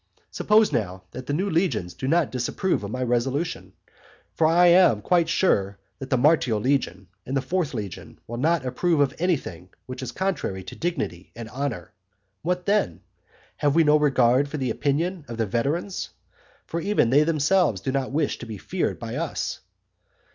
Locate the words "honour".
11.51-11.93